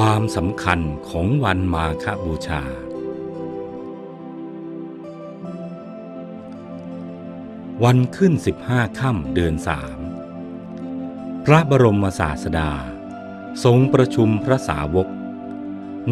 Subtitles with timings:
[0.00, 2.62] ความสำคัญของวันมาฆบูชา
[7.84, 9.98] วันขึ้นสิบห้าค่ำเดือนสาม
[11.44, 12.70] พระบรมศาสดา
[13.64, 15.08] ทรงประชุมพระสาวก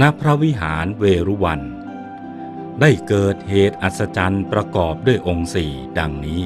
[0.01, 1.61] ณพระวิหารเวรุวัน
[2.81, 6.43] ได้เกิดเหตุอัศจรรย์ประกอบด้วยองค์สี่ดังนี้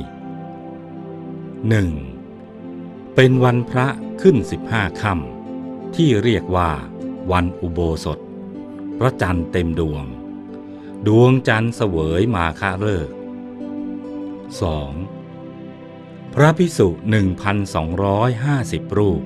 [1.56, 3.14] 1.
[3.14, 3.86] เป็นวันพระ
[4.22, 6.72] ขึ้นสิบห้าค่ำที่เรียกว่า
[7.30, 8.18] วันอุโบสถ
[8.98, 10.04] พระจันทร์เต็มดวง
[11.06, 13.10] ดวงจันทร์เสวยมาฆะเลิก
[14.72, 16.34] 2.
[16.34, 16.88] พระพิสุ
[17.72, 19.22] 1,250รูป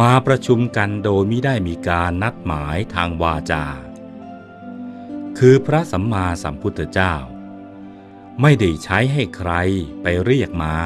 [0.00, 3.66] มาประชุมกันโดยไม่ได้มีการนัดหมายทางวาจา
[5.38, 7.14] คือพระสัมมาสัมพุทธเจ้า
[8.40, 9.52] ไม่ได้ใช้ให้ใคร
[10.02, 10.76] ไปเรียกมา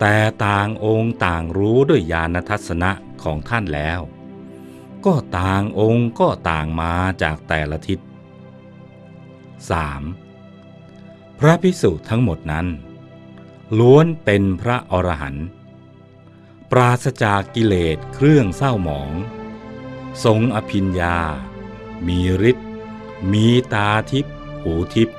[0.00, 2.90] แต่ต่างองค์ต่างรู้ด้วยญาณทัศนะ
[3.22, 4.00] ของท่านแล้ว
[5.06, 7.98] ก็ต่างองค์ก็ต่างมาจากแต่ละทิศ
[10.48, 11.38] 3.
[11.38, 12.66] พระพิสุทั้งหมดนั้น
[13.78, 15.46] ล้วนเป็นพระอรหันต์
[16.70, 19.12] ปราศจากกิเลสเครื่องเศร้าหมอง
[20.24, 21.18] ทรงอภิญญา
[22.06, 22.18] มี
[22.50, 22.68] ฤทธิ์
[23.32, 25.18] มีตาทิพย์หูทิพย์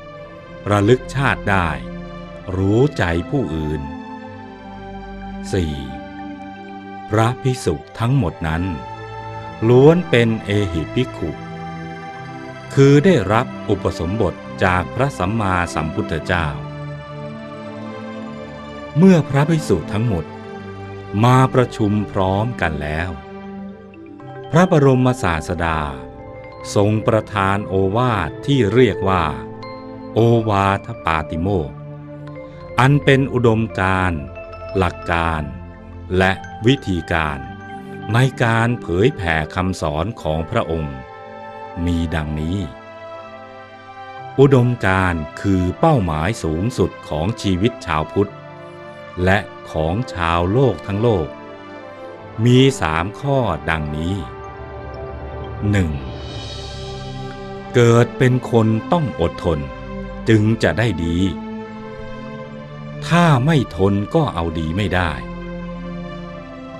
[0.71, 1.67] ระลึกชาติได้
[2.55, 3.81] รู้ใจผู้อื่น
[5.85, 7.09] 4.
[7.09, 8.63] พระพิสุทั้งหมดนั้น
[9.67, 11.31] ล้วนเป็นเอหิภิกขุ
[12.73, 16.47] คือได้รับอุปสมบทจากพระสัมมาสัมพุทธเจ้า
[18.97, 20.25] เมื่อพระภิกษุทั้งหมด
[21.23, 23.09] มาประชุมพร้อมกันแล้ว
[24.51, 25.79] พระบรมศาสดา
[26.75, 29.25] ทรงประทานโอวาทที่เรียกว่า
[30.13, 31.71] โอวาทปาติโมก
[32.79, 34.21] อันเป็นอุดมการณ์
[34.77, 35.41] หลักการ
[36.17, 36.31] และ
[36.65, 37.39] วิธีการ
[38.13, 40.97] ในการเผยแผ่คำสอนของพระองค์
[41.85, 42.57] มีดังนี้
[44.39, 48.31] อุดมการคือเป้าหมายสูงสุดของชีวิตชาวพุทธ
[49.23, 49.39] และ
[49.71, 51.27] ของชาวโลกทั้งโลก
[52.45, 53.37] มีสามข้อ
[53.69, 54.15] ดังนี้
[56.13, 57.73] 1.
[57.75, 59.59] เกิดเป็นคนต้องอดทน
[60.29, 61.17] จึงจะได้ดี
[63.07, 65.11] ถ้าไม่ทนก็เอาดีไม่ได้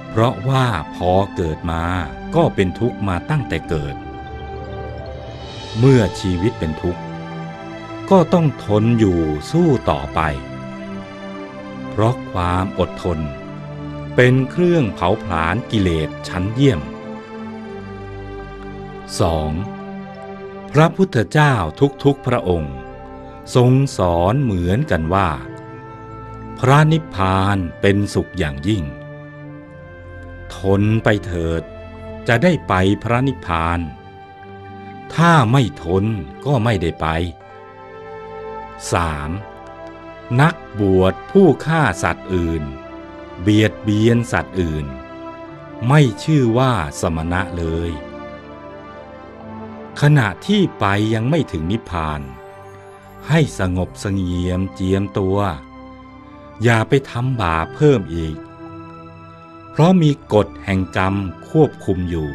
[0.10, 0.66] เพราะว่า
[0.96, 1.84] พอเกิดมา
[2.36, 3.96] ก็เป็นทุกข์มาตั้งแต่เกิด
[5.78, 7.02] เมื่อชีวิตเป็นทุกข์
[8.10, 9.20] ก็ต้องทนอยู่
[9.52, 10.20] สู้ต่อไป
[11.90, 13.20] เพราะความอดทน
[14.16, 16.82] เป็นเครื่องเผาผลาญกิเลสชั้นเยี่ยม
[19.78, 20.72] 2.
[20.72, 21.54] พระพุทธเจ้า
[22.04, 22.76] ทุกๆพระองค์
[23.56, 25.30] ทรงสอนเหมือนกันว่า
[26.60, 28.84] พระนิพพานเป็นสุขอย่างยิ่ง
[30.60, 31.62] ทนไปเถิด
[32.28, 33.80] จะได้ไปพระนิพพาน
[35.14, 36.06] ถ้าไม่ทน
[36.46, 37.08] ก็ไม่ได้ไป
[39.18, 40.42] 3.
[40.42, 42.64] นักบวชผู้ฆ่าสัตว์อื่น
[43.42, 44.86] เบียดเบียนสัตว์อื่น
[45.88, 47.92] ไม่ชื่อว่าสมณะเลย
[50.02, 52.22] ขณะที่ไปยังไม่ถึงนิพพาน
[53.30, 55.38] ให้สงบสงเงียมเจียมตัว
[56.64, 58.36] อย่าไปทำบาปเพิ่มอีก
[59.80, 61.16] ราะมีกฎแห่งกรรม
[61.50, 62.30] ควบคุมอยู่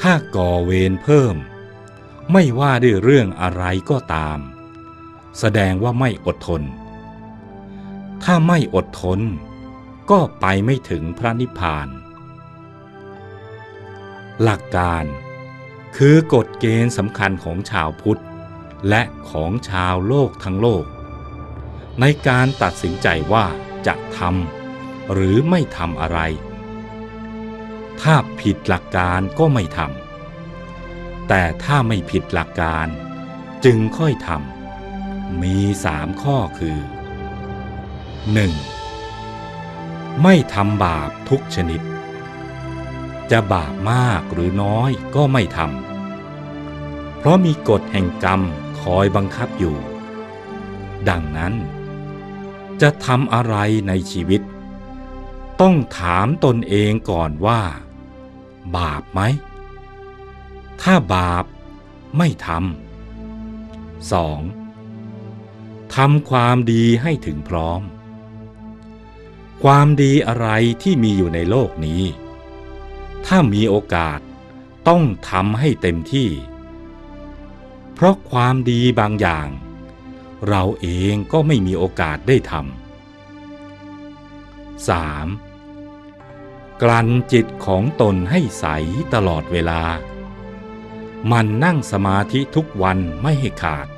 [0.00, 1.36] ถ้าก่อเวรเพิ่ม
[2.32, 4.38] ไม่ว่าด้วยเรื่องอะไรก็ตาม
[5.38, 6.62] แสดงว่าไม่อดทน
[8.24, 9.20] ถ้าไม่อดทน
[10.10, 11.88] ก็ไปไม่ถึงพระนิพพาน
[14.42, 15.04] หลักการ
[15.96, 18.22] คือกฎเกณฑ์สำคัญของชาวพุทธ
[18.88, 20.84] และของชาวโลกทั้งโลก
[22.00, 23.46] ในการตัดสินใจว่า
[23.86, 24.61] จะทำ
[25.12, 26.18] หรือไม่ทำอะไร
[28.00, 32.86] ถ้าผิดหลักการก็ไม่ทำแต่ถ้าไม่ผิดหลักการ
[33.64, 36.78] จึงค่อยทำมีสามข้อคือ
[39.34, 40.22] 1.
[40.22, 41.80] ไม่ทำบาปทุกชนิด
[43.30, 48.40] จะบาปมากหรือน้อยก็ไม่ทำเพราะมีกฎแห่งกรรม
[48.80, 49.76] คอยบังคับอยู่
[51.08, 51.54] ดังนั้น
[52.80, 53.56] จะทำอะไร
[53.88, 54.42] ในชีวิต
[55.60, 57.62] ต้องถามตนเองก่อนว่า
[58.76, 59.20] บาปไหม
[60.82, 61.44] ถ้าบาป
[62.16, 62.62] ไม่ทำ
[64.22, 65.94] 2.
[65.94, 67.82] ทำความดีให้ถึงพร้อม
[69.62, 70.48] ความดีอะไร
[70.82, 72.02] ที่มีอยู่ในโลกนี้
[73.26, 74.20] ถ้ามีโอกาส
[74.88, 76.30] ต้องทำให้เต็มที่
[77.94, 79.48] เพราะความดีบางอย่าง
[80.48, 82.81] เราเองก็ไม่มีโอกาสได้ทำ
[84.88, 86.82] 3.
[86.82, 88.66] กลั่นจิตของตนให้ใส
[89.14, 89.82] ตลอดเวลา
[91.30, 93.88] มันนั่งสมาธิทุกวันไม่ให้ขาด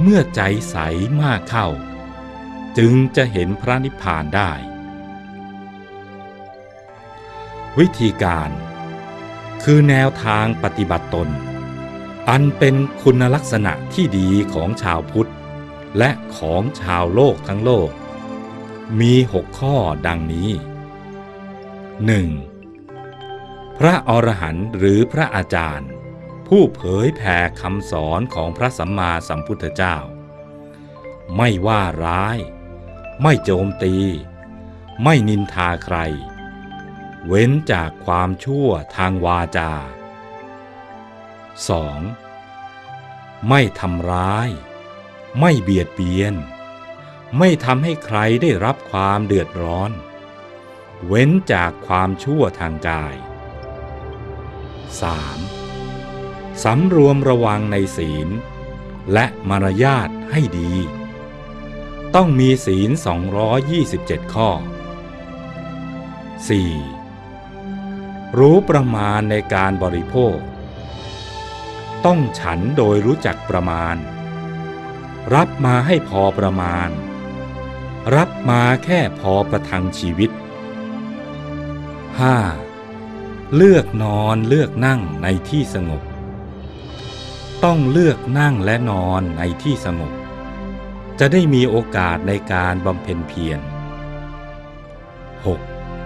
[0.00, 0.76] เมื่อใจใส
[1.22, 1.68] มากเข้า
[2.78, 4.52] จึงจะเห็นพระนิพพานได้
[7.78, 8.50] วิธีการ
[9.62, 11.28] คือแนวทางปฏิบัติตน
[12.28, 15.30] อันเป็นคุณลักษณะที่ดีของชาวพุทธ
[15.98, 17.90] และของชาวโลกทั้งโลก
[18.98, 19.76] มีหกข้อ
[20.06, 20.50] ดังนี้
[22.56, 23.78] 1.
[23.78, 25.90] พระอรหันต์หรือพระอาจารย์
[26.48, 29.96] ผู้เผยแผ่คำสอนของพระสัมมาสัมพุทธเจ้า
[31.36, 32.38] ไม่ว่าร้าย
[33.22, 33.96] ไม่โจมตี
[35.02, 35.96] ไม่นินทาใคร
[37.26, 39.72] เว้นจากความชั่วทางวาจา
[42.20, 43.48] 2.
[43.48, 44.48] ไม่ทำร้าย
[45.40, 46.34] ไม่เบียดเบียน
[47.38, 49.90] ไม่ทำให้ใครได้รับความเดือดร้อน
[51.06, 53.14] เว้นจากความชั่วทางกาย
[54.88, 56.64] 3.
[56.64, 58.28] สำรวมระวังในศีล
[59.12, 60.72] และมารยาทให้ดี
[62.14, 62.90] ต้องมีศีล
[63.60, 64.50] 227 ข้อ
[67.00, 68.38] 4.
[68.38, 70.38] รู้ประมาณในการบริโภค
[72.04, 73.96] ต้องฉันโดยรู้จักประมาณ
[75.34, 76.90] รับมาให้พอประมาณ
[78.16, 80.30] รับมาแค่พอประทังชีวิต
[82.32, 83.56] 5.
[83.56, 86.02] เลือกนอนเลือกนั่งในที่สงบ
[87.64, 90.12] ต้องเลือกนั่งและนอนในที่สงบ
[91.18, 93.60] จะได้มีโอกาสในการบำเพ็ญเพียร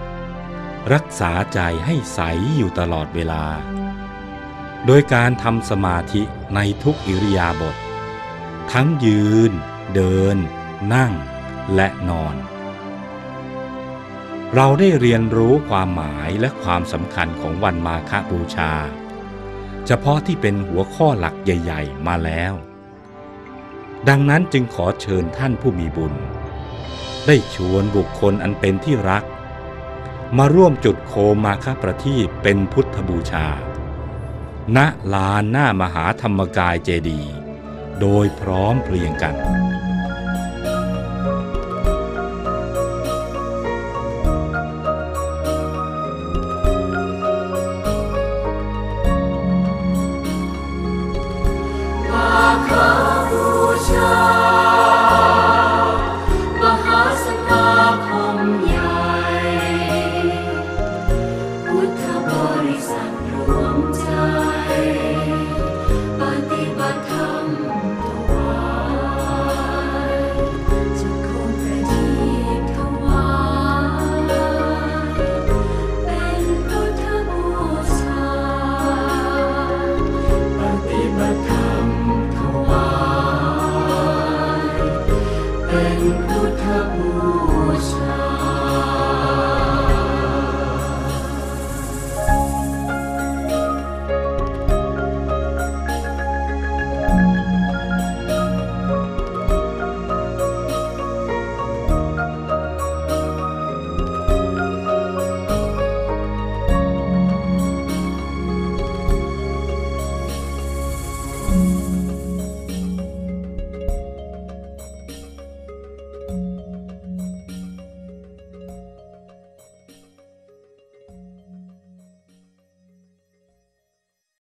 [0.03, 0.93] 6.
[0.93, 2.19] รักษาใจให้ใส
[2.57, 3.45] อยู่ตลอดเวลา
[4.85, 6.21] โดยการทำสมาธิ
[6.55, 7.75] ในทุกอิริยาบถ
[8.71, 9.51] ทั้งยืน
[9.93, 10.37] เดิน
[10.95, 11.13] นั่ง
[11.75, 12.35] และนอน
[14.55, 18.73] เราได้เรียนรู้ความหมายและความสำคัญของวันมาฆบูชา
[19.85, 22.53] เฉพาะที่เป็นหัวข้อหลักใหญ่ ๆ มาแล้ว
[24.07, 26.13] ดังนั้นจึงขอเชิญท่านผู้มีบุญ
[27.25, 29.23] ได้ชวนบุคคลอันเป็นที่รัก
[30.37, 33.47] มาร่วมจุดโคมมาฆประทีปเป็นพุทธบูชา
[34.75, 34.77] ณ
[35.13, 37.21] ลานหน้ามหาธรรมกายเจดี
[37.99, 39.35] โดยพร้อมเพรียงกัน